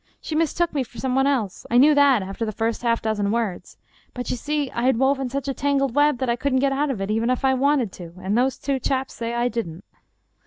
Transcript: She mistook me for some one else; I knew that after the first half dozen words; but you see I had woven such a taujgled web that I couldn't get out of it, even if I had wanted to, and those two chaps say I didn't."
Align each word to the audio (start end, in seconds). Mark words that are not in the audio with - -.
She 0.19 0.33
mistook 0.33 0.73
me 0.73 0.81
for 0.81 0.97
some 0.97 1.13
one 1.13 1.27
else; 1.27 1.63
I 1.69 1.77
knew 1.77 1.93
that 1.93 2.23
after 2.23 2.43
the 2.43 2.51
first 2.51 2.81
half 2.81 3.03
dozen 3.03 3.29
words; 3.29 3.77
but 4.15 4.31
you 4.31 4.35
see 4.35 4.71
I 4.71 4.81
had 4.85 4.97
woven 4.97 5.29
such 5.29 5.47
a 5.47 5.53
taujgled 5.53 5.93
web 5.93 6.17
that 6.17 6.27
I 6.27 6.35
couldn't 6.35 6.57
get 6.57 6.71
out 6.71 6.89
of 6.89 7.01
it, 7.01 7.11
even 7.11 7.29
if 7.29 7.45
I 7.45 7.49
had 7.51 7.59
wanted 7.59 7.91
to, 7.91 8.13
and 8.19 8.35
those 8.35 8.57
two 8.57 8.79
chaps 8.79 9.13
say 9.13 9.35
I 9.35 9.47
didn't." 9.47 9.83